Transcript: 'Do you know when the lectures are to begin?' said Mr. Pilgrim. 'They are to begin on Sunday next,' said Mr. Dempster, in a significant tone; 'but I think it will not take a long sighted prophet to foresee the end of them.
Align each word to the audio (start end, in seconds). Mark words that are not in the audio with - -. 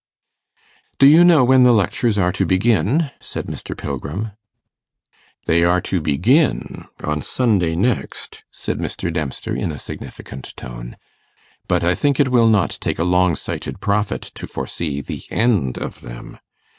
'Do 0.97 1.05
you 1.05 1.23
know 1.23 1.43
when 1.43 1.61
the 1.61 1.71
lectures 1.71 2.17
are 2.17 2.31
to 2.31 2.43
begin?' 2.43 3.11
said 3.19 3.45
Mr. 3.45 3.77
Pilgrim. 3.77 4.31
'They 5.45 5.63
are 5.63 5.79
to 5.79 6.01
begin 6.01 6.85
on 7.03 7.21
Sunday 7.21 7.75
next,' 7.75 8.43
said 8.49 8.79
Mr. 8.79 9.13
Dempster, 9.13 9.55
in 9.55 9.71
a 9.71 9.77
significant 9.77 10.55
tone; 10.57 10.97
'but 11.67 11.83
I 11.83 11.93
think 11.93 12.19
it 12.19 12.29
will 12.29 12.47
not 12.47 12.79
take 12.81 12.97
a 12.97 13.03
long 13.03 13.35
sighted 13.35 13.79
prophet 13.79 14.23
to 14.33 14.47
foresee 14.47 15.01
the 15.01 15.21
end 15.29 15.77
of 15.77 16.01
them. 16.01 16.39